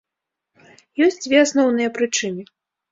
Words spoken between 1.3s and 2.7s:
асноўныя прычыны.